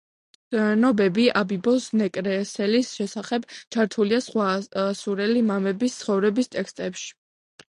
[0.53, 3.45] ცნობები აბიბოს ნეკრესელის შესახებ
[3.77, 4.49] ჩართულია სხვა
[4.87, 7.11] ასურელი მამების ცხოვრების ტექსტებში.